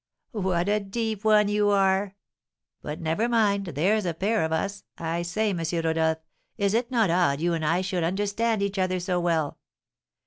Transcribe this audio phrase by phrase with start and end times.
[0.33, 2.15] "What a deep one you are!
[2.81, 4.83] But never mind, there's a pair of us!
[4.97, 5.59] I say, M.
[5.59, 6.17] Rodolph,
[6.57, 9.59] is it not odd you and I should understand each other so well?